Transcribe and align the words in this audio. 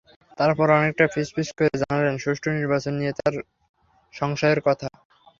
তারপর 0.37 0.67
অনেকটা 0.77 1.05
ফিসফিস 1.13 1.49
করে 1.57 1.71
জানালেন, 1.81 2.15
সুষ্ঠু 2.17 2.49
নির্বাচন 2.51 2.93
নিয়ে 2.99 3.13
তাঁর 3.19 3.33
সংশয়ের 4.13 4.59
কথা। 4.67 4.87